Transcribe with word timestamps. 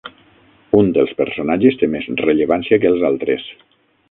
Un 0.79 0.87
dels 0.95 1.13
personatges 1.19 1.77
té 1.83 1.91
més 1.97 2.09
rellevància 2.25 2.81
que 2.85 2.93
els 2.95 3.07
altres. 3.15 3.49